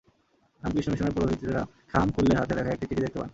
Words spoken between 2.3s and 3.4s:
হাতে লেখা একটি চিঠি দেখতে পান।